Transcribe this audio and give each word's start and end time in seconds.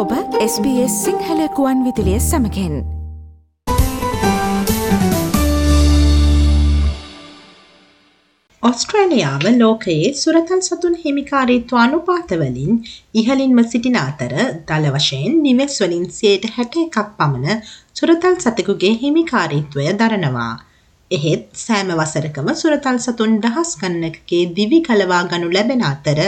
ඔබ 0.00 0.12
SBS 0.42 0.92
සිංහලකුවන් 0.96 1.80
විදිලිය 1.86 2.18
සමකෙන් 2.22 2.74
ඔස්ට්‍රේලියාව 8.62 9.44
ලෝකයේ 9.58 10.12
සුරතල් 10.20 10.62
සතුන් 10.68 10.94
හිමිකාරීත්ව 11.02 11.74
අනුපාතවලින් 11.82 12.72
ඉහලින්ම 13.14 13.60
සිටින 13.64 13.98
අතර 14.04 14.32
දළ 14.70 14.88
වශයෙන් 14.96 15.36
නිවෙස්වලින් 15.48 16.06
සයට 16.18 16.48
හැට 16.54 16.80
එකක් 16.84 16.98
පමණ 17.18 17.68
සුරතල් 18.00 18.40
සතකුගේ 18.44 18.94
හිමිකාරීත්වය 19.04 19.86
දරනවා. 20.00 20.52
එහෙත් 21.10 21.46
සෑම 21.56 21.88
වසරකම 21.94 22.48
සුරතල් 22.54 22.98
සතුන් 23.04 23.32
දහස් 23.44 23.70
ගන්නකගේ 23.78 24.42
දිවි 24.56 24.80
කලවා 24.88 25.22
ගනු 25.30 25.48
ලැබෙන 25.56 25.82
අතර 25.84 26.20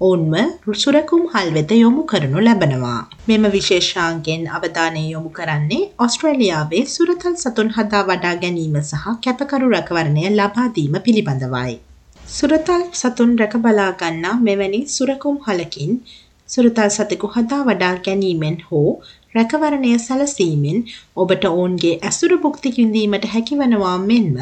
ඔවුන්ම 0.00 0.34
සුරකුම් 0.74 1.20
හල් 1.32 1.48
වෙත 1.54 1.70
යොමු 1.72 2.02
කරනු 2.02 2.38
ලැබනවා. 2.40 3.06
මෙම 3.28 3.44
විශේෂාන්ගෙන් 3.46 4.42
අවධානය 4.56 5.02
යොමු 5.04 5.30
කරන්නේ 5.30 5.84
ඔස්ට්‍රේලියාවේ 5.98 6.82
සුරතල් 6.86 7.36
සතුන් 7.36 7.68
හදා 7.76 8.02
වඩා 8.02 8.34
ගැනීම 8.42 8.74
සහ 8.80 9.04
කැපකරු 9.24 9.68
රැකවරණය 9.74 10.24
ලබාදීම 10.30 10.94
පිළිබඳවයි. 11.04 11.74
සුරතල් 12.28 12.84
සතුන් 12.92 13.38
රැක 13.38 13.54
බලාගන්නා 13.64 14.34
මෙවැනි 14.40 14.80
සුරකුම් 14.88 15.36
හලකින් 15.46 15.92
සුරතල් 16.48 16.90
සතෙකු 16.90 17.30
හදා 17.36 17.62
වඩා 17.62 17.94
ගැනීමෙන් 18.06 18.58
හෝ 18.68 18.90
රැකවරණය 19.34 19.92
සැලසීමෙන් 19.98 20.80
ඔබට 21.16 21.44
ඔවුන්ගේ 21.48 21.94
ඇසුරු 22.02 22.36
භුක්ති 22.38 22.74
විඳීමට 22.76 23.24
හැකිවනවා 23.30 23.96
මෙන්ම 24.02 24.36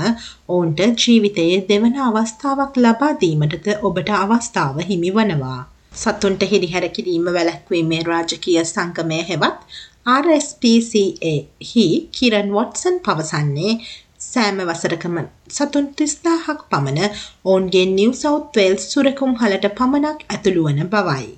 ඔවුන්ට 0.48 0.83
ජීවිතයේ 1.02 1.60
දෙවන 1.69 1.96
අවස්ථාවක් 2.06 2.77
ලබා 2.78 3.12
දීමටද 3.20 3.69
ඔබට 3.83 4.12
අවස්ථාව 4.16 4.83
හිමි 4.91 5.12
වනවා. 5.12 5.60
සතුන්ට 5.95 6.45
හිරිහැර 6.50 6.86
කිරීම 6.91 7.27
වැළැක්වීමේ 7.30 8.02
රාජකීය 8.05 8.62
සංගමය 8.64 9.19
හෙවත් 9.28 9.81
RSPCA 10.14 11.34
හි 11.64 11.86
කිරන් 12.12 12.48
වොට්සන් 12.53 12.97
පවසන්නේ 13.05 13.75
සෑම 14.22 14.59
වසරකම 14.64 15.16
සතුන් 15.50 15.86
තිස්දාහක් 15.94 16.61
පමණ 16.70 17.20
ඔවුන්ගේ 17.44 17.86
නිව් 17.91 18.12
සෞත් 18.16 18.56
වේල්ස් 18.56 18.91
සුරකුම් 18.92 19.38
හලට 19.41 19.77
පමණක් 19.78 20.27
ඇතුළු 20.28 20.64
වන 20.66 20.91
බවයි. 20.91 21.31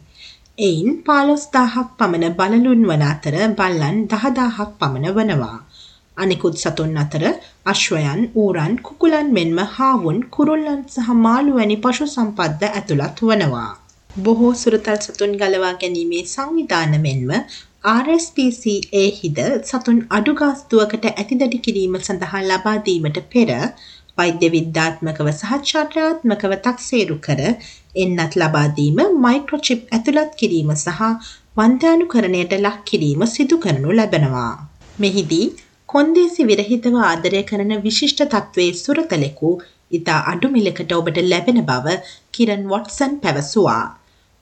එයින් 0.59 1.03
පාලොස්දාහක් 1.03 1.89
පමණ 1.99 2.35
බලලුන් 2.35 2.83
වන 2.89 3.03
අතර 3.05 3.37
බල්ලන් 3.53 3.97
දහදාහක් 4.07 4.71
පමණ 4.81 5.15
වනවා. 5.17 5.59
අනිකුත් 6.17 6.55
සතුන් 6.57 6.97
අතර 6.97 7.25
අශ්වයන් 7.67 8.21
ඌරන් 8.35 8.75
කුකුලන් 8.79 9.29
මෙන්ම 9.33 9.59
හාවුන් 9.69 10.19
කුරුල්ලන් 10.31 10.81
සහ 10.87 11.09
මාළු 11.17 11.57
වැනි 11.57 11.77
පශු 11.79 12.07
සම්පද්ද 12.07 12.63
ඇතුළත් 12.71 13.19
වනවා. 13.23 13.71
බොහෝ 14.11 14.53
සුරතල් 14.55 14.99
සතුන් 14.99 15.33
ගලවා 15.35 15.75
ගැනීමේ 15.75 16.25
සංවිධාන 16.25 16.95
මෙන්ම 17.01 17.31
RSPCA 17.95 19.05
හිද 19.19 19.39
සතුන් 19.65 19.99
අඩුගාස්තුවකට 20.11 21.05
ඇතිදඩි 21.13 21.59
කිරීම 21.59 21.97
සඳහා 22.01 22.43
ලබාදීමට 22.45 23.19
පෙර 23.33 23.51
වෛද්‍ය 24.19 24.49
විද්‍යාත්මකව 24.55 25.29
සහ 25.33 25.53
චාත්‍රාත්මකව 25.71 26.53
තක්සේරු 26.67 27.17
කර 27.27 27.41
එන්නත් 27.95 28.35
ලබාදීම 28.41 28.99
මයික්‍රොචිප් 29.25 29.83
ඇතුළත් 29.97 30.33
කිරීම 30.41 30.71
සහ 30.77 31.03
වන්ත්‍යානුකරණයට 31.59 32.55
ලක් 32.59 32.79
කිරීම 32.89 33.23
සිදු 33.35 33.57
කරනු 33.65 33.91
ලැබෙනවා. 33.99 34.53
මෙහිදී 35.01 35.47
කොන්දේසි 35.89 36.49
විරහිතව 36.51 36.97
ආදරය 37.03 37.43
කරන 37.51 37.73
විශිෂ්ට 37.85 38.23
තත්ත්වයේ 38.27 38.79
සුරතලෙකු 38.79 39.51
ඉතා 39.99 40.21
අඩු 40.33 40.49
මිලකට 40.55 40.95
ඔබට 40.99 41.19
ලැබෙන 41.33 41.61
බව 41.69 41.99
කිරන් 42.35 42.65
වොට්සන් 42.73 43.13
පැවසුවා. 43.23 43.85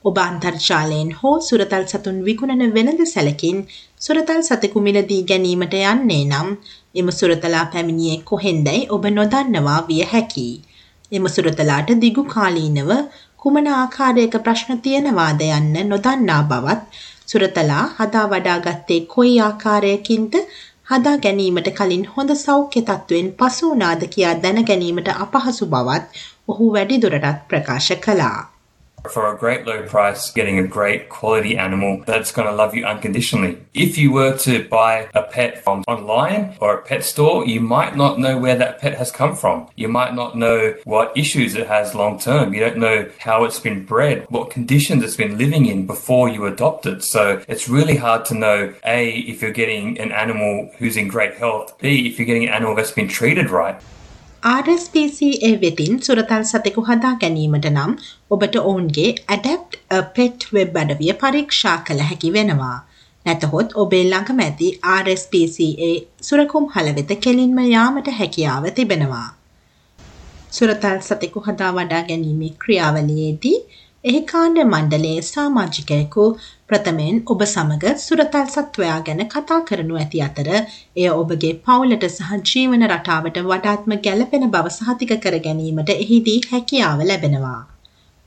ඔබ 0.05 0.17
අන්තර්ජාලයෙන් 0.19 1.09
හෝ 1.19 1.35
සුරතල් 1.47 1.85
සතුන් 1.91 2.17
විකුණන 2.27 2.63
වෙනද 2.77 3.01
සැලකින් 3.11 3.59
සුරතල් 4.05 4.41
සතෙකු 4.47 4.79
මිලදී 4.87 5.21
ගැනීමට 5.29 5.75
යන්නේ 5.81 6.23
නම් 6.31 6.49
එම 6.95 7.09
සුරතලා 7.19 7.65
පැමිණියේ 7.73 8.17
කොහෙන්දැයි 8.29 8.89
ඔබ 8.95 9.05
නොදන්නවා 9.17 9.79
විය 9.89 10.03
හැකි. 10.11 10.47
එම 11.11 11.25
සුරතලාට 11.35 11.89
දිගු 12.03 12.23
කාලීනව 12.33 12.91
කුමන 13.43 13.67
ආකාරයක 13.69 14.35
ප්‍රශ්න 14.41 14.79
තියෙනවාද 14.79 15.41
යන්න 15.47 15.73
නොදන්නා 15.87 16.41
බවත් 16.43 17.01
සුරතලා 17.27 17.83
හදා 17.97 18.25
වඩා 18.27 18.59
ගත්තේ 18.59 19.01
කොයි 19.07 19.33
ආකාරයකින්ද 19.39 20.37
හදා 20.91 21.17
ගැනීමට 21.17 21.69
කලින් 21.71 22.05
හොඳ 22.13 22.35
සෞඛ්‍ය 22.37 22.81
තත්ත්වයෙන් 22.81 23.29
පසු 23.33 23.69
වුණාද 23.69 24.07
කියා 24.09 24.33
දැන 24.43 24.63
ගැනීමට 24.63 25.13
අපහසු 25.17 25.67
බවත් 25.67 26.23
ඔහු 26.47 26.73
වැඩිදුරටත් 26.73 27.45
ප්‍රකාශ 27.47 27.91
කළා. 27.99 28.52
For 29.09 29.33
a 29.33 29.37
great 29.37 29.65
low 29.65 29.83
price, 29.83 30.31
getting 30.31 30.59
a 30.59 30.67
great 30.67 31.09
quality 31.09 31.57
animal 31.57 32.03
that's 32.05 32.31
going 32.31 32.47
to 32.47 32.53
love 32.53 32.73
you 32.73 32.85
unconditionally. 32.85 33.57
If 33.73 33.97
you 33.97 34.11
were 34.11 34.37
to 34.39 34.67
buy 34.67 35.09
a 35.13 35.23
pet 35.23 35.63
from 35.63 35.83
online 35.87 36.55
or 36.59 36.75
a 36.75 36.81
pet 36.81 37.03
store, 37.03 37.45
you 37.45 37.59
might 37.59 37.95
not 37.95 38.19
know 38.19 38.37
where 38.37 38.55
that 38.55 38.79
pet 38.79 38.97
has 38.97 39.11
come 39.11 39.35
from. 39.35 39.67
You 39.75 39.87
might 39.87 40.15
not 40.15 40.37
know 40.37 40.75
what 40.85 41.17
issues 41.17 41.55
it 41.55 41.67
has 41.67 41.95
long 41.95 42.19
term. 42.19 42.53
You 42.53 42.61
don't 42.61 42.77
know 42.77 43.09
how 43.19 43.43
it's 43.43 43.59
been 43.59 43.85
bred, 43.85 44.25
what 44.29 44.49
conditions 44.49 45.03
it's 45.03 45.17
been 45.17 45.37
living 45.37 45.65
in 45.65 45.85
before 45.85 46.29
you 46.29 46.45
adopt 46.45 46.85
it. 46.85 47.03
So 47.03 47.43
it's 47.47 47.67
really 47.67 47.97
hard 47.97 48.25
to 48.25 48.35
know 48.35 48.73
A, 48.85 49.11
if 49.11 49.41
you're 49.41 49.51
getting 49.51 49.99
an 49.99 50.11
animal 50.11 50.71
who's 50.77 50.97
in 50.97 51.07
great 51.07 51.35
health, 51.35 51.77
B, 51.79 52.07
if 52.07 52.17
you're 52.17 52.25
getting 52.25 52.47
an 52.47 52.53
animal 52.53 52.75
that's 52.75 52.91
been 52.91 53.07
treated 53.07 53.49
right. 53.49 53.79
RSPCA 54.43 55.49
වෙතින් 55.61 55.93
සුරතල් 56.05 56.41
සතෙකු 56.47 56.81
හදා 56.87 57.11
ගැනීමට 57.19 57.67
නම් 57.69 57.91
ඔබට 58.35 58.55
ඔවුන්ගේ 58.61 59.11
adopt 59.35 59.77
pet 60.15 60.41
web 60.55 60.75
අඩවිය 60.81 61.13
පරීක්ෂා 61.21 61.75
කළ 61.87 62.01
හැකි 62.07 62.31
වෙනවා. 62.37 62.75
නැතහොත් 63.25 63.75
ඔබේ 63.83 64.01
ළඟම 64.03 64.41
ඇති 64.45 64.67
RSPCA 64.95 65.91
සුරකුම් 66.29 66.65
හල 66.73 66.89
වෙත 66.97 67.13
කෙලින්ම 67.25 67.61
යාමට 67.67 68.09
හැකියාව 68.19 68.67
තිබෙනවා. 68.79 69.29
සුරතල් 70.51 70.99
සතෙකු 71.07 71.45
හදා 71.47 71.71
වඩා 71.77 72.03
ගැනීමේ 72.09 72.53
ක්‍රියාවලියේදී 72.65 73.57
එහි 74.03 74.19
කාණ්ඩ 74.29 74.59
මණ්ඩලයේ 74.63 75.19
සාමාජිකයකු 75.25 76.23
ප්‍රථමයෙන් 76.69 77.19
ඔබ 77.27 77.43
සමග 77.45 77.93
සුරතල් 78.01 78.49
සත්වයා 78.55 78.97
ගැන 79.07 79.23
කතා 79.27 79.59
කරනු 79.69 79.99
ඇති 79.99 80.23
අතර 80.25 80.49
එය 80.53 81.07
ඔබගේ 81.11 81.53
පවුලට 81.65 82.07
සහ 82.09 82.33
ජීවන 82.49 82.87
රටාවට 82.89 83.43
වඩාත්ම 83.45 83.99
ගැලපෙන 84.07 84.49
බව 84.49 84.73
සහතික 84.77 85.13
කර 85.19 85.37
ගැනීමට 85.45 85.93
එහිදී 85.95 86.41
හැකියාව 86.49 87.05
ලැබෙනවා. 87.05 87.61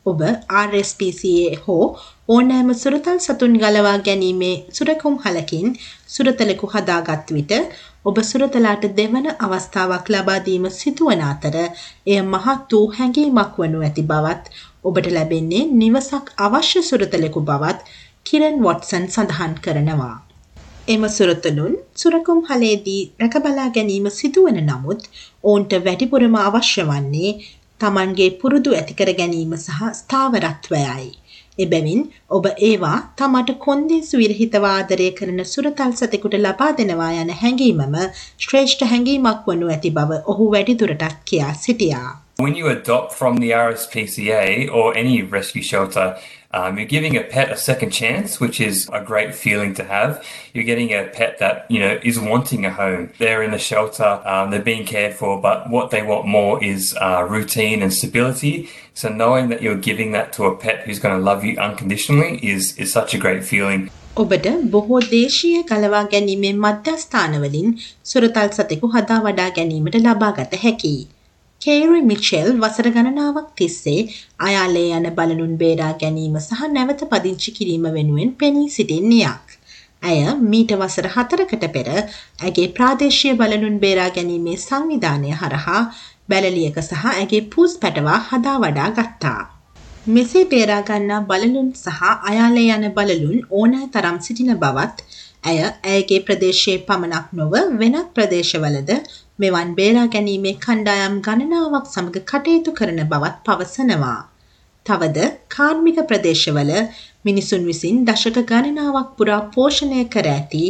ඔබ 0.06 0.20
RSPCA 0.66 1.58
හෝ 1.62 1.86
ඕනෑම 2.28 2.70
සුරතල් 2.74 3.18
සතුන් 3.18 3.54
ගලවා 3.62 3.96
ගැනීමේ 4.06 4.54
සුරකුම් 4.76 5.14
හලකින් 5.24 5.68
සුරතලෙකු 6.08 6.66
හදාගත් 6.74 7.32
විට 7.36 7.52
ඔබ 8.04 8.18
සුරතලාට 8.22 8.84
දෙවන 8.98 9.26
අවස්ථාවක් 9.38 10.10
ලබාදීම 10.14 10.66
සිදුවන 10.72 11.22
අතර 11.24 11.56
එය 11.60 12.18
මහත් 12.24 12.70
වූ 12.72 12.84
හැඟීමක් 12.96 13.58
වනු 13.60 13.80
ඇති 13.82 14.04
බවත් 14.04 14.44
ඔබට 14.84 15.08
ලැබෙන්නේ 15.10 15.64
නිවසක් 15.74 16.26
අවශ්‍ය 16.40 16.82
සුරතලෙකු 16.82 17.40
බවත් 17.42 17.80
කිරන් 18.26 18.56
වොට්සන් 18.62 19.04
සඳහන් 19.08 19.52
කරනවා. 19.64 20.16
එම 20.88 21.04
සුරතලුන් 21.08 21.74
සුරකුම් 21.96 22.40
හලේදී 22.48 23.02
රැකබලා 23.20 23.68
ගැනීම 23.76 24.06
සිදුවන 24.12 24.58
නමුත් 24.62 25.02
ඔවුන්ට 25.44 25.72
වැඩිපුරම 25.86 26.36
අවශ්‍ය 26.40 26.82
වන්නේ 26.90 27.32
තමන්ගේ 27.80 28.28
පුරුදු 28.40 28.74
ඇතිකර 28.76 29.10
ගැනීම 29.20 29.54
සහ 29.56 29.80
ස්ථාවරත්වයයි. 29.98 31.08
එබැවින් 31.58 32.02
ඔබ 32.36 32.46
ඒවා 32.68 32.98
තමට 33.18 33.56
කොන්දේසු 33.64 34.20
විරහිතවාදරය 34.22 35.08
කරන 35.18 35.40
සුරතල් 35.52 35.92
සතෙකුට 36.00 36.36
ලබා 36.40 36.70
දෙනවා 36.80 37.10
යන 37.22 37.32
හැඟීමම 37.42 37.96
ශ්‍රේෂ්ඨ 38.44 38.86
හැඟීමක් 38.92 39.50
වනු 39.50 39.72
ඇති 39.74 39.92
බව 39.98 40.20
ඔහු 40.34 40.48
වැඩිදුරටත් 40.54 41.20
කියා 41.30 41.54
සිටියා. 41.64 42.10
When 42.38 42.54
you 42.54 42.66
adopt 42.68 43.12
from 43.18 43.38
the 43.38 43.50
RSPCA 43.58 44.68
or 44.70 44.86
any 45.02 45.16
rescue 45.36 45.62
shelter, 45.62 46.08
um, 46.55 46.77
you're 46.77 46.85
giving 46.85 47.15
a 47.15 47.23
pet 47.23 47.49
a 47.51 47.57
second 47.57 47.91
chance, 47.91 48.39
which 48.39 48.59
is 48.59 48.89
a 48.91 49.01
great 49.01 49.33
feeling 49.33 49.73
to 49.75 49.83
have. 49.83 50.25
You're 50.53 50.65
getting 50.65 50.91
a 50.91 51.05
pet 51.05 51.39
that, 51.39 51.65
you 51.69 51.79
know, 51.79 51.99
is 52.03 52.19
wanting 52.19 52.65
a 52.65 52.71
home. 52.71 53.11
They're 53.19 53.41
in 53.41 53.51
the 53.51 53.59
shelter, 53.59 54.21
um, 54.25 54.51
they're 54.51 54.61
being 54.61 54.85
cared 54.85 55.15
for, 55.15 55.41
but 55.41 55.69
what 55.69 55.91
they 55.91 56.03
want 56.03 56.27
more 56.27 56.61
is 56.63 56.95
uh, 56.99 57.25
routine 57.29 57.81
and 57.81 57.93
stability. 57.93 58.69
So 58.93 59.07
knowing 59.07 59.47
that 59.49 59.61
you're 59.61 59.75
giving 59.75 60.11
that 60.11 60.33
to 60.33 60.45
a 60.45 60.55
pet 60.57 60.81
who's 60.85 60.99
going 60.99 61.17
to 61.17 61.23
love 61.23 61.45
you 61.45 61.57
unconditionally 61.57 62.37
is, 62.43 62.77
is 62.77 62.91
such 62.91 63.13
a 63.13 63.17
great 63.17 63.43
feeling. 63.45 63.89
ඔබට 64.17 64.47
බොහෝ 64.71 64.99
දේශීය 65.11 65.61
ගලවා 65.69 66.03
ගැනීමේ 66.13 66.51
මධ්‍යස්ථානවලින් 66.63 67.69
සුරතල් 68.11 68.49
සතෙකු 68.57 68.87
හදා 68.95 69.19
වඩා 69.25 69.49
ගැනීමට 69.57 69.95
ලබාගත 69.95 70.55
හැකියි. 70.63 71.07
කේරි 71.62 72.00
මිචෙල් 72.02 72.48
වසර 72.54 72.88
ගණනාවක් 72.94 73.48
තිස්සේ 73.54 74.00
අයාලේ 74.40 74.90
යන 74.96 75.06
බලනුන් 75.16 75.54
බේරා 75.62 75.92
ගැනීම 76.02 76.36
සහ 76.40 76.60
නැවත 76.70 77.02
පදිංචි 77.12 77.54
කිරීම 77.56 77.86
වෙනුවෙන් 77.94 78.30
පෙනී 78.34 78.68
සිටින්නයක්. 78.68 79.46
ඇය 80.02 80.20
මීට 80.44 80.74
වසර 80.74 81.08
හතරකට 81.14 81.66
පෙර 81.76 81.88
ඇගේ 81.94 82.68
ප්‍රාදේශය 82.76 83.34
බලනුන් 83.34 83.80
බේරා 83.84 84.10
ගැනීමේ 84.10 84.56
සංවිධානය 84.58 85.34
හරහා 85.34 85.82
බැලලියක 86.28 86.78
සහ 86.82 87.04
ඇගේ 87.12 87.42
පූස් 87.52 87.76
පැටවා 87.82 88.20
හදා 88.28 88.56
වඩා 88.58 88.88
ගත්තා. 88.92 89.40
මෙසේ 90.08 90.44
බේරාගන්නා 90.46 91.20
බලලුන් 91.24 91.70
සහ 91.74 92.02
අයාලේ 92.30 92.68
යන 92.72 92.88
බලලුන් 92.96 93.38
ඕනෑ 93.52 93.92
තරම් 93.94 94.18
සිටින 94.20 94.52
බවත් 94.56 95.06
ඇය 95.44 95.58
ඇයගේ 95.64 96.24
ප්‍රදේශයේ 96.26 96.82
පමණක් 96.86 97.26
නොව 97.32 97.54
වෙනත් 97.80 98.12
ප්‍රදේශවලද 98.14 98.90
මෙවන් 99.38 99.70
බේරා 99.74 100.06
ගැනීමේ 100.06 100.54
කණ්ඩායම් 100.60 101.16
ගණනාවක් 101.20 101.86
සමග 101.86 102.20
කටයුතු 102.22 102.72
කරන 102.72 103.00
බවත් 103.10 103.34
පවසනවා. 103.46 104.20
තවද 104.86 105.18
කාර්මික 105.48 105.98
ප්‍රදේශවල 106.08 106.70
මිනිසුන් 107.24 107.66
විසින් 107.66 107.96
දශක 108.04 108.38
ගණනාවක් 108.42 109.10
පුරා 109.18 109.40
පෝෂණය 109.54 109.98
කර 110.14 110.28
ඇති 110.30 110.62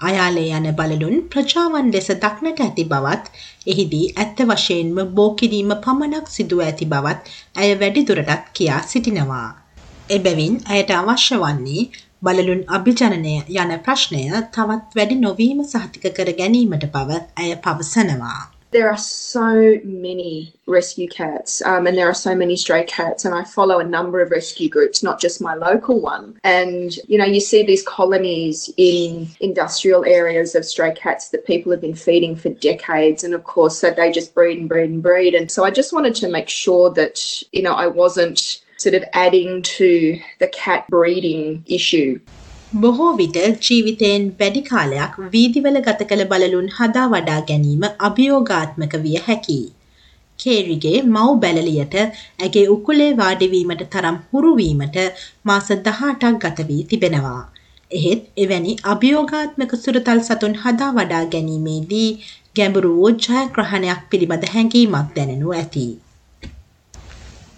අයාලේ 0.00 0.46
යන 0.58 0.68
බලලුන් 0.78 1.16
ප්‍රජාවන් 1.28 1.90
ලෙස 1.90 2.08
දක්නට 2.14 2.64
ඇති 2.66 2.84
බවත් 2.84 3.44
එහිදී 3.66 4.06
ඇත්ත 4.14 4.40
වශයෙන්ම 4.44 4.96
බෝකිරීම 5.18 5.76
පමණක් 5.84 6.26
සිදුව 6.28 6.64
ඇති 6.64 6.86
බවත් 6.86 7.36
ඇය 7.56 7.76
වැඩිදුරටත් 7.82 8.50
කියා 8.52 8.80
සිටිනවා. 8.86 9.48
එබැවින් 10.10 10.56
ඇයට 10.66 10.90
අවශ්‍ය 10.92 11.36
වන්නේ 11.36 11.88
බලලුන් 12.27 12.61
අභිජනනය 12.77 13.35
යන 13.63 13.75
ප්‍රශ්නය 13.87 14.23
තවත් 14.59 14.99
වැඩි 14.99 15.19
නොවීම 15.25 15.65
සහතික 15.73 16.07
කර 16.21 16.31
ගැනීමට 16.39 16.87
බව 16.95 17.19
ඇය 17.43 17.59
පවසනවා. 17.67 18.39
there 18.71 18.89
are 18.89 18.97
so 18.97 19.79
many 19.83 20.53
rescue 20.67 21.07
cats 21.07 21.61
um, 21.63 21.87
and 21.87 21.97
there 21.97 22.07
are 22.07 22.13
so 22.13 22.35
many 22.35 22.55
stray 22.55 22.83
cats 22.83 23.25
and 23.25 23.33
i 23.33 23.43
follow 23.43 23.79
a 23.79 23.83
number 23.83 24.21
of 24.21 24.29
rescue 24.31 24.69
groups 24.69 25.01
not 25.01 25.19
just 25.19 25.41
my 25.41 25.55
local 25.55 25.99
one 25.99 26.39
and 26.43 26.97
you 27.07 27.17
know 27.17 27.25
you 27.25 27.39
see 27.39 27.63
these 27.63 27.81
colonies 27.83 28.71
in 28.77 29.27
industrial 29.39 30.05
areas 30.05 30.55
of 30.55 30.65
stray 30.65 30.93
cats 30.93 31.29
that 31.29 31.45
people 31.45 31.71
have 31.71 31.81
been 31.81 31.95
feeding 31.95 32.35
for 32.35 32.49
decades 32.49 33.23
and 33.23 33.33
of 33.33 33.43
course 33.43 33.79
so 33.79 33.89
they 33.89 34.11
just 34.11 34.35
breed 34.35 34.59
and 34.59 34.69
breed 34.69 34.89
and 34.89 35.01
breed 35.01 35.33
and 35.33 35.49
so 35.49 35.63
i 35.63 35.71
just 35.71 35.91
wanted 35.91 36.13
to 36.13 36.29
make 36.29 36.49
sure 36.49 36.91
that 36.91 37.41
you 37.51 37.63
know 37.63 37.73
i 37.73 37.87
wasn't 37.87 38.61
sort 38.78 38.94
of 38.94 39.04
adding 39.24 39.62
to 39.62 39.90
the 40.40 40.48
cat 40.48 40.88
breeding 40.88 41.44
issue 41.78 42.20
බොහෝ 42.82 43.12
විට 43.18 43.36
ජීවිතයෙන් 43.66 44.22
වැඩි 44.38 44.60
කාලයක් 44.68 45.12
වීදිවල 45.32 45.78
ගත 45.86 46.06
කළ 46.10 46.24
බලලුන් 46.30 46.68
හදා 46.78 47.06
වඩා 47.12 47.40
ගැනීම 47.50 47.84
අභියෝගාත්මක 48.08 48.94
විය 49.04 49.16
හැකියි. 49.26 49.66
කේරිගේ 50.38 50.96
මව් 51.02 51.26
බැලලියට 51.42 51.94
ඇගේ 51.98 52.64
උකුලේ 52.68 53.10
වාඩිවීමට 53.16 53.84
තරම් 53.92 54.16
හුරුවීමට 54.30 54.98
මාස 55.44 55.68
දහටක් 55.86 56.40
ගත 56.44 56.66
වී 56.70 56.82
තිබෙනවා. 56.84 57.42
එහෙත් 57.90 58.24
එවැනි 58.36 58.72
අභියෝගාත්මක 58.92 59.76
සුරතල් 59.84 60.24
සතුන් 60.28 60.56
හදා 60.62 60.90
වඩා 60.98 61.24
ගැනීමේදී 61.34 62.08
ගැඹුරු 62.56 62.90
වූ 62.96 63.12
ජයග්‍රහණයක් 63.26 64.02
පිළිබඳ 64.10 64.50
හැඟීමක් 64.54 65.14
දැනෙනු 65.16 65.54
ඇති. 65.60 65.86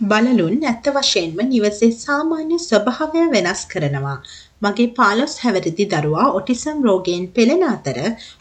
බලලුන් 0.01 0.57
ඇත්ත 0.63 0.89
වශයෙන්ම 0.95 1.39
නිවසේ 1.43 1.93
සාමාන්‍ය 1.95 2.57
ස්වභාවය 2.61 3.21
වෙනස් 3.35 3.61
කරනවා. 3.67 4.17
මගේ 4.63 4.89
පාලොස් 4.99 5.35
හැවරිදි 5.39 5.85
දරුවා 5.93 6.27
ඔටිසම් 6.39 6.83
රෝගයෙන් 6.87 7.25
පෙළෙන 7.29 7.63
අතර 7.67 7.99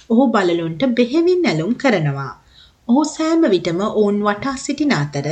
ඔහු 0.10 0.26
බලලුන්ට 0.34 0.84
බෙහෙවින් 0.98 1.48
ඇලුම් 1.52 1.72
කරනවා. 1.76 2.34
ඔහු 2.88 3.04
සෑම 3.08 3.46
විටම 3.54 3.80
ඔවුන් 3.92 4.20
වටා 4.28 4.56
සිටින 4.58 4.92
අතර 4.94 5.28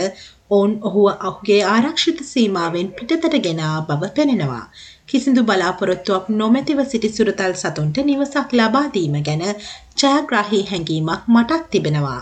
ඔවුන් 0.49 0.71
ඔහුව 0.87 1.09
ඔහුගේ 1.29 1.61
ආරක්ෂිත 1.65 2.23
සීමාවෙන් 2.23 2.95
පිටතට 2.97 3.37
ගෙනා 3.45 3.75
බව 3.89 4.11
පෙනෙනවා. 4.15 4.65
කිසිදු 5.07 5.43
බලාපොරොත්තුවක් 5.43 6.25
නොමැතිව 6.39 6.79
සිටි 6.85 7.09
සුරතල් 7.09 7.53
සතුන්ට 7.55 8.03
නිවසක් 8.09 8.57
ලබාදීම 8.59 9.15
ගැන 9.27 9.45
ජයග්‍රාහී 9.99 10.65
හැඟීමක් 10.71 11.31
මටත් 11.35 11.63
තිබෙනවා. 11.71 12.21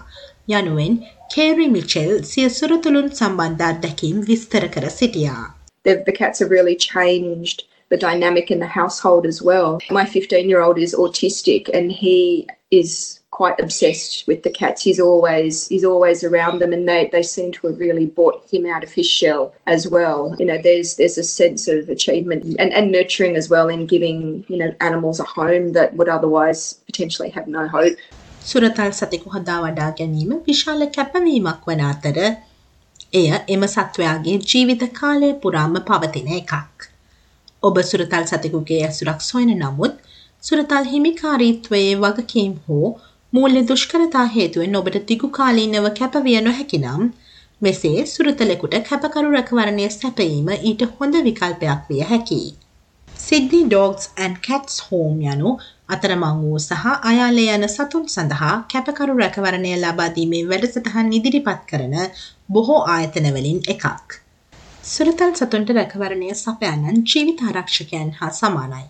යනුවෙන් 0.51 0.93
කේරි 1.34 1.68
මිචෙල් 1.76 2.12
සිය 2.32 2.48
සුරතුළුන් 2.58 3.08
සම්බන්ධ 3.18 3.62
අත්දැකීම් 3.70 4.18
විස්තර 4.30 4.66
කර 4.74 4.88
සිටියා. 4.98 5.52
The, 5.84 6.02
the 6.06 6.12
cats 6.12 6.40
have 6.40 6.50
really 6.50 6.76
changed 6.76 7.64
the 7.88 7.96
dynamic 7.96 8.50
in 8.50 8.58
the 8.58 8.66
household 8.66 9.26
as 9.26 9.40
well. 9.42 9.78
My 9.90 10.04
15 10.04 10.48
year 10.48 10.60
old 10.60 10.78
is 10.78 10.94
autistic 10.94 11.70
and 11.72 11.92
he 11.92 12.48
is 12.70 13.20
quite 13.30 13.60
obsessed 13.60 14.26
with 14.26 14.42
the 14.42 14.50
cats. 14.50 14.82
He's 14.82 14.98
always 14.98 15.68
he's 15.68 15.84
always 15.84 16.24
around 16.24 16.58
them 16.58 16.72
and 16.72 16.88
they, 16.88 17.08
they 17.12 17.22
seem 17.22 17.52
to 17.52 17.66
have 17.66 17.78
really 17.78 18.06
brought 18.06 18.48
him 18.50 18.66
out 18.66 18.82
of 18.82 18.90
his 18.90 19.06
shell 19.06 19.54
as 19.66 19.86
well. 19.86 20.34
You 20.38 20.46
know, 20.46 20.58
there's 20.58 20.96
there's 20.96 21.18
a 21.18 21.22
sense 21.22 21.68
of 21.68 21.88
achievement 21.88 22.56
and, 22.58 22.72
and 22.72 22.90
nurturing 22.90 23.36
as 23.36 23.48
well 23.48 23.68
in 23.68 23.86
giving, 23.86 24.44
you 24.48 24.56
know, 24.56 24.74
animals 24.80 25.20
a 25.20 25.24
home 25.24 25.72
that 25.72 25.94
would 25.94 26.08
otherwise 26.08 26.80
potentially 26.86 27.28
have 27.30 27.46
no 27.46 27.68
hope. 27.68 27.96
සුරතල් 28.41 28.91
සතෙකු 28.91 29.29
හදා 29.29 29.59
වඩා 29.63 29.89
ගැනීම 29.97 30.31
විශාල 30.45 30.81
කැපවීමක් 30.95 31.67
වන 31.67 31.81
අතර 31.87 32.17
එය 33.13 33.27
එම 33.47 33.65
සත්වයාගේ 33.67 34.37
ජීවිත 34.45 34.85
කාලය 34.93 35.29
පුරාම 35.43 35.75
පවතින 35.89 36.31
එකක්. 36.37 36.87
ඔබ 37.63 37.75
සුරතල් 37.83 38.25
සතෙකුගේ 38.29 38.79
ඇසුරක් 38.85 39.21
සොයන 39.21 39.51
නමුත් 39.55 39.99
සුරතල් 40.43 40.87
හිමිකාරීත්වයේ 40.93 41.91
වගකීම් 42.03 42.53
හෝ 42.65 42.87
මූල්‍ය 43.33 43.61
දුෂ්කරතා 43.67 44.25
හේතුවෙන් 44.35 44.79
ඔබට 44.79 44.97
දිගු 45.09 45.29
කාලීනව 45.31 45.89
කැපවිය 45.99 46.39
නොහැකි 46.41 46.79
නම් 46.79 47.03
මෙසේ 47.61 48.05
සුරතලෙකුට 48.07 48.79
කැපකරු 48.87 49.29
රැකවරණය 49.35 49.85
සැපීම 49.91 50.49
ඊට 50.55 50.81
හොඳ 50.93 51.19
විකල්පයක් 51.27 51.85
විය 51.89 52.01
හැකියි. 52.11 52.49
සිද්නි 53.07 53.61
ඩෝගස් 53.65 54.09
ඇන් 54.17 54.33
කැට්ස් 54.47 54.81
හෝම් 54.87 55.21
යනු 55.33 55.51
අතරමං 55.91 56.41
වූ 56.41 56.59
සහ 56.59 56.85
අයාලේ 57.09 57.49
යන 57.53 57.67
සතුන් 57.69 58.05
සඳහා 58.07 58.55
කැපකරු 58.71 59.15
රැකවරණය 59.19 59.71
ලබාදීමේ 59.77 60.43
වැඩසටහන් 60.51 61.13
ඉදිරිපත් 61.17 61.61
කරන 61.69 61.95
බොහෝ 62.49 62.81
ආයතනවලින් 62.93 63.59
එකක්. 63.73 64.07
සුරතල් 64.85 65.33
සතුන්ට 65.35 65.71
රැකවරණය 65.77 66.29
සපයන්නන් 66.35 67.01
ජීවිත 67.09 67.41
ආරක්ෂකයන් 67.43 68.11
හා 68.19 68.31
සමානයි. 68.37 68.85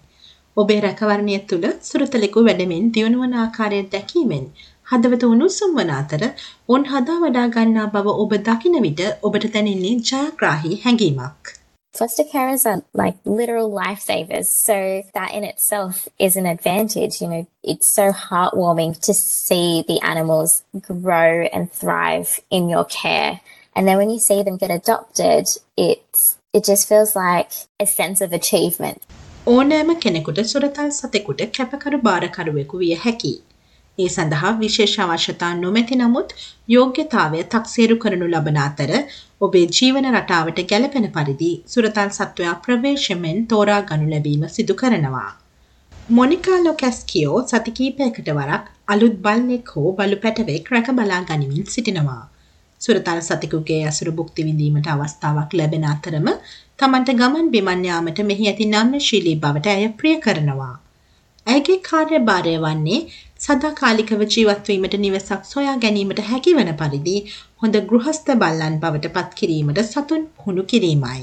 ඔබේ 0.57 0.79
රැකවරණය 0.81 1.39
තුළ 1.49 1.65
සුරතලෙකු 1.83 2.45
වැඩමින් 2.47 2.91
දියුණුවන 2.95 3.33
ආකාරය 3.43 3.81
දැකීමෙන් 3.93 4.45
හදවත 4.87 5.23
උණුසුම් 5.27 5.77
වන 5.77 5.91
අතර 5.95 6.23
ඔන් 6.69 6.85
හදා 6.89 7.17
වඩා 7.19 7.47
ගන්නා 7.55 7.87
බව 7.93 8.15
ඔබ 8.17 8.37
දකින 8.47 8.77
විට 8.85 9.01
ඔබට 9.23 9.49
දැනෙන්නේ 9.53 9.95
ජයග්‍රාහී 10.09 10.79
හැඟීමක්. 10.85 11.60
Foster 12.00 12.24
carers 12.24 12.66
are 12.66 12.82
like 12.92 13.16
literal 13.24 13.70
lifesavers. 13.70 14.46
So 14.64 15.02
that 15.14 15.32
in 15.32 15.44
itself 15.44 16.08
is 16.18 16.36
an 16.36 16.46
advantage. 16.46 17.20
You 17.20 17.28
know, 17.28 17.46
it's 17.62 17.94
so 17.94 18.12
heartwarming 18.12 19.00
to 19.02 19.14
see 19.14 19.84
the 19.88 20.00
animals 20.02 20.62
grow 20.80 21.48
and 21.52 21.72
thrive 21.72 22.38
in 22.50 22.68
your 22.68 22.84
care. 22.84 23.40
And 23.74 23.88
then 23.88 23.96
when 23.96 24.10
you 24.10 24.18
see 24.18 24.42
them 24.42 24.56
get 24.56 24.70
adopted, 24.70 25.46
it's 25.76 26.38
it 26.52 26.64
just 26.64 26.88
feels 26.88 27.14
like 27.14 27.50
a 27.78 27.86
sense 27.86 28.20
of 28.20 28.32
achievement. 28.32 29.02
ඕනෑම 29.46 29.90
කෙනෙකුට 30.04 30.38
සුරතල් 30.52 30.88
සතෙකුට 31.00 31.42
කැපකරු 31.56 31.98
භාරකරුවෙකු 32.06 32.78
විය 32.78 32.94
හැකි. 33.04 33.34
ඒ 33.97 34.07
සඳහා 34.07 34.51
විශේෂ 34.59 34.95
අවශ්‍යතා 35.05 35.51
නොමැති 35.55 35.95
නමුත් 35.95 36.29
යෝග්‍යතාවය 36.69 37.39
තක්සේරු 37.51 37.95
කරනු 37.97 38.27
ලබන 38.27 38.57
අතර 38.59 38.91
ඔබේ 39.41 39.65
ජීවන 39.77 40.07
රටාවට 40.11 40.59
ගැලපෙන 40.69 41.07
පරිදි 41.09 41.51
සුරතල් 41.67 42.11
සත්වයා 42.17 42.55
ප්‍රවේශමෙන් 42.63 43.39
තෝරා 43.47 43.81
ගනු 43.83 44.05
ලැබීම 44.11 44.43
සිදු 44.49 44.73
කරනවා. 44.73 45.31
මොනිකා 46.09 46.59
ලොකැස්කියෝ 46.63 47.39
සතිකීපයකට 47.47 48.29
වරක් 48.37 48.65
අලුත් 48.87 49.15
බල්ලෙක් 49.25 49.73
හෝ 49.75 49.89
බලු 49.97 50.17
පැටවෙක් 50.23 50.71
රැක 50.73 50.91
බලා 50.93 51.21
ගනිමින් 51.23 51.65
සිටිනවා. 51.67 52.23
සුරතල් 52.81 53.19
සතෙකුගේ 53.21 53.81
ඇසුරු 53.85 54.11
භුක්ති 54.11 54.45
විඳීමට 54.47 54.87
අවස්ථාවක් 54.87 55.51
ලැබෙන 55.53 55.85
අතරම 55.89 56.29
තමන්ට 56.79 57.11
ගමන් 57.19 57.51
බිමන් 57.55 57.83
යාමට 57.85 58.21
මෙහි 58.29 58.47
ඇති 58.47 58.65
නම්‍යශීලී 58.67 59.35
බවට 59.43 59.73
ඇය 59.73 59.89
ප්‍රිය 59.99 60.15
කරනවා. 60.25 60.75
ඇයගේ 61.47 61.77
කාර්යභාරය 61.89 62.55
වන්නේ 62.63 63.01
සදාකාලිකව 63.41 64.23
ජීවත්වීමට 64.33 64.95
නිවසක් 65.03 65.45
සොයා 65.51 65.75
ගැනීමට 65.83 66.19
හැකිවන 66.31 66.71
පරිදි 66.81 67.13
හොඳ 67.63 67.75
ගෘහස්ත 67.91 68.27
බල්ලන් 68.41 68.75
බවට 68.81 69.13
පත් 69.15 69.37
කිරීමට 69.39 69.79
සතුන් 69.91 70.25
පුහුණු 70.37 70.63
කිරීමයි. 70.71 71.21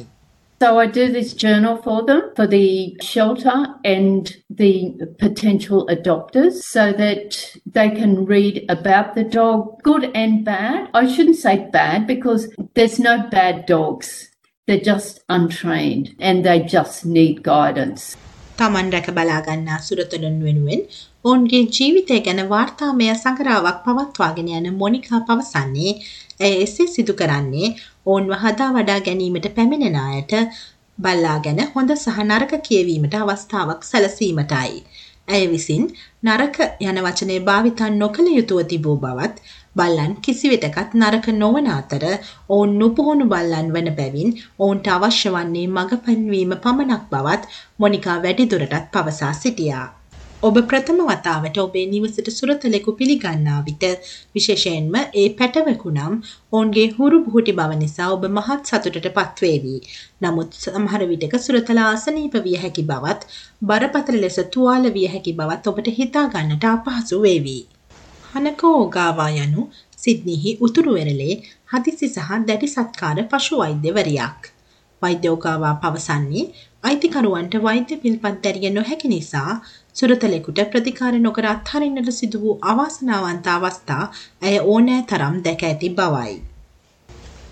So 0.61 0.69
I 0.83 0.87
do 0.87 1.05
this 1.13 1.33
journal 1.35 1.77
for 1.85 1.99
them, 2.07 2.23
for 2.37 2.47
the 2.49 2.97
shelter 3.01 3.59
and 3.85 4.31
the 4.51 4.73
potential 5.21 5.87
adopters, 5.87 6.57
so 6.71 6.87
that 6.93 7.37
they 7.77 7.89
can 7.99 8.25
read 8.27 8.57
about 8.69 9.15
the 9.15 9.23
dog, 9.37 9.61
good 9.85 10.11
and 10.23 10.45
bad. 10.45 10.89
I 10.93 11.07
shouldn't 11.13 11.37
say 11.37 11.55
bad 11.77 12.09
because 12.09 12.49
there's 12.75 12.99
no 12.99 13.15
bad 13.37 13.67
dogs. 13.67 14.11
They're 14.69 14.87
just 14.93 15.21
untrained 15.29 16.11
and 16.19 16.45
they 16.45 16.59
just 16.77 17.07
need 17.19 17.45
guidance. 17.45 18.09
තමන් 18.59 18.91
රැක 18.97 19.13
බලා 19.21 19.39
ගන්නා 19.47 19.79
සුරතලුන් 19.89 20.43
වෙනුවෙන් 20.49 20.83
ඔවුන්ගේ 21.25 21.63
ජීවිතය 21.69 22.17
ගැන 22.21 22.41
වාර්තාමය 22.51 23.07
සංගරාවක් 23.13 23.79
පවත්වාගෙන 23.85 24.51
යන 24.59 24.67
මොනිකා 24.75 25.19
පවසන්නේ 25.21 25.93
ඇය 26.41 26.55
එසේ 26.59 26.87
සිදු 26.87 27.15
කරන්නේ 27.21 27.69
ඔවුන්ව 28.07 28.33
හදා 28.43 28.69
වඩා 28.77 28.99
ගැනීමට 29.07 29.49
පැමිණෙන 29.57 29.99
අයට 30.03 30.35
බල්ලා 30.99 31.35
ගැන 31.41 31.61
හොඳ 31.75 31.91
සහ 31.97 32.23
නරක 32.25 32.55
කියවීමට 32.69 33.17
අවස්ථාවක් 33.17 33.83
සැලසීමටයි. 33.83 34.79
ඇය 35.29 35.45
විසින් 35.49 35.85
නරක 36.23 36.57
යන 36.87 37.03
වචනය 37.07 37.41
භාවිතන් 37.43 37.99
නොකළ 37.99 38.31
යුතුව 38.31 38.63
තිබූ 38.71 38.97
බවත් 38.99 39.45
බල්ලන් 39.77 40.17
කිසිවිටකත් 40.23 40.95
නරක 40.95 41.29
නොවන 41.35 41.71
අතර 41.73 42.05
ඔවුන් 42.49 42.79
නුපුහුණු 42.81 43.31
බල්ලන් 43.35 43.75
වන 43.75 43.95
බැවින් 43.99 44.35
ඔවුන්ට 44.59 44.95
අවශ්‍ය 44.95 45.37
වන්නේ 45.37 45.69
මඟ 45.69 46.03
පැන්වීම 46.05 46.59
පමණක් 46.59 47.05
බවත් 47.13 47.55
මොනිකා 47.79 48.19
වැඩිදුරටත් 48.25 48.93
පවසා 48.93 49.37
සිටියා. 49.37 49.89
ඔබ 50.39 50.59
ප්‍රථම 50.63 50.99
වතාවට 51.03 51.57
ඔබේ 51.61 51.87
නිවසට 51.93 52.29
සුරතලෙකු 52.31 52.93
පිළිගන්නා 52.99 53.57
විට 53.63 53.85
විශේෂයෙන්ම 54.35 54.93
ඒ 55.15 55.25
පැටවකු 55.39 55.91
නම් 55.91 56.13
ඔවුන්ගේ 56.53 56.85
හුරු 56.99 57.17
බුහුටි 57.25 57.53
බව 57.53 57.79
නිසා 57.81 58.11
ඔබ 58.11 58.27
මහත් 58.29 58.71
සතුටට 58.71 59.09
පත්වේවි. 59.17 59.75
නමුත් 60.23 60.51
සමහර 60.57 61.03
විටක 61.11 61.35
සුරතලා 61.47 61.87
අසනීප 61.95 62.37
විය 62.45 62.55
හැකි 62.57 62.85
බවත් 62.91 63.27
බරපතල 63.63 64.19
ලෙස 64.25 64.39
තුවාල 64.53 64.87
විය 64.97 65.09
හැකි 65.09 65.33
බවත් 65.33 65.73
ඔබට 65.73 65.91
හිතා 65.99 66.25
ගන්නට 66.29 66.69
අපහසු 66.69 67.19
වේවි. 67.25 67.59
හනකෝ 68.31 68.73
ඕගාවා 68.77 69.31
යනු 69.39 69.65
සිද්නිහි 69.99 70.55
උතුරු 70.61 70.95
වෙරළේ 70.99 71.35
හදිසි 71.73 72.07
සහ 72.09 72.31
දැඩි 72.47 72.69
සත්කාර 72.69 73.19
පශු 73.27 73.61
වෛද්‍යවරියක්. 73.63 74.41
වෛද්‍යෝගාවා 75.03 75.75
පවසන්නේ 75.83 76.47
අයිතිකරුවන්ට 76.83 77.55
වෛද්‍ය 77.63 77.97
පිල්පත් 78.03 78.39
දැරිය 78.45 78.71
නොහැකි 78.71 79.09
නිසා 79.09 79.53
සුරතලෙකුට 79.99 80.59
ප්‍රතිකාර 80.73 81.15
නොකර 81.19 81.47
අත්හරින්නට 81.47 82.11
සිදු 82.13 82.39
වූ 82.41 82.53
අවාසනාවන්ත 82.73 83.47
අවස්ථා 83.49 84.05
ඇය 84.43 84.59
ඕනෑ 84.65 85.01
තරම් 85.11 85.39
දැක 85.47 85.63
ඇති 85.69 85.89
බවයි. 85.91 86.35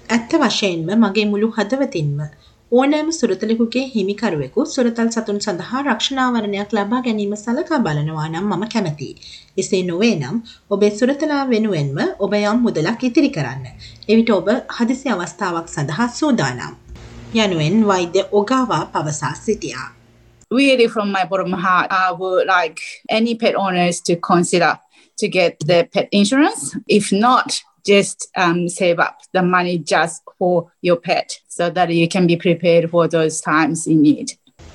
ඇත්ත 0.08 0.36
වශයෙන්ම 0.42 0.92
මගේ 0.96 1.24
මුළු 1.32 1.48
හදවතින්ම 1.56 2.20
ඕනෑම 2.72 3.10
සුරතලෙකුගේ 3.12 3.84
හිමිකරුවෙකු 3.94 4.66
සුරතල් 4.66 5.10
සතුන් 5.10 5.40
සඳහා 5.40 5.82
රක්ෂණාවරණයක් 5.82 6.70
ලබා 6.72 7.02
ගැනීම 7.02 7.34
සලකා 7.36 7.80
බලනවා 7.80 8.28
නම් 8.28 8.48
මම 8.50 8.64
කැමතියි. 8.68 9.18
එසේ 9.56 9.82
නොවේ 9.82 10.14
නම් 10.14 10.38
ඔබේ 10.70 10.92
සුරතලා 10.92 11.42
වෙනුවෙන්ම 11.50 11.98
ඔබ 12.18 12.32
යම් 12.34 12.58
මුදලක් 12.60 13.04
ඉතිරි 13.10 13.30
කරන්න. 13.30 13.66
එවිට 14.08 14.30
ඔබ 14.30 14.48
හදිසි 14.78 15.08
අවස්ථාවක් 15.08 15.68
සඳහා 15.68 16.08
සූදානම්. 16.20 16.74
යනුවෙන් 17.36 17.86
වෛද්‍ය 17.86 18.28
ඔගාවා 18.32 18.84
පවසා 18.94 19.34
සිටියා. 19.44 19.95
Really 20.50 20.88
from 20.88 21.12
my 21.12 21.24
bottom 21.24 21.46
of 21.46 21.52
my 21.52 21.60
heart, 21.60 21.88
I 21.90 22.12
would 22.12 22.46
like 22.46 22.80
any 23.08 23.34
pet 23.34 23.54
owners 23.54 24.00
to 24.02 24.16
consider 24.16 24.78
to 25.18 25.28
get 25.28 25.58
the 25.60 25.88
pet 25.92 26.08
insurance. 26.12 26.76
If 26.88 27.12
not, 27.12 27.60
just 27.84 28.28
um, 28.36 28.68
save 28.68 28.98
up 28.98 29.18
the 29.32 29.42
money 29.42 29.78
just 29.78 30.22
for 30.38 30.70
your 30.82 30.96
pet 30.96 31.38
so 31.48 31.70
that 31.70 31.90
you 31.90 32.08
can 32.08 32.26
be 32.26 32.36
prepared 32.36 32.90
for 32.90 33.08
those 33.08 33.40
times 33.40 33.86
in 33.86 34.02
need. 34.02 34.28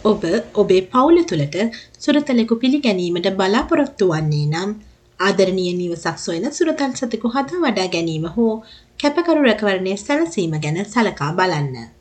ඔබ 0.03 0.23
ඔබේ 0.61 0.77
පවුල 0.93 1.17
තුළට 1.29 1.55
සුරතලෙකු 2.03 2.55
පිළිගැනීමට 2.61 3.27
බලාපොරොත්තු 3.39 4.05
වන්නේ 4.13 4.45
නම් 4.53 4.71
ආදරණීය 5.19 5.73
නිවසක් 5.81 6.17
සොයන 6.25 6.45
සුරතල් 6.57 6.93
සතෙකු 6.99 7.33
හදා 7.35 7.59
වඩා 7.65 7.87
ගැනීම 7.95 8.25
හෝ 8.37 8.53
කැපකරු 8.99 9.41
රැකවරණය 9.49 9.93
සැලසීම 10.05 10.55
ගැන 10.63 10.79
සලකා 10.93 11.31
බලන්න. 11.39 12.00